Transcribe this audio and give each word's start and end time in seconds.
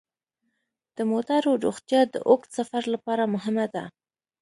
د 0.97 0.97
موټرو 1.11 1.51
روغتیا 1.65 2.01
د 2.13 2.15
اوږد 2.29 2.49
سفر 2.57 2.83
لپاره 2.93 3.23
مهمه 3.35 3.65
ده. 3.73 3.83